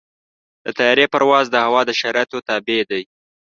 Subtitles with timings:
[0.63, 3.03] د طیارې پرواز د هوا د شرایطو تابع دی.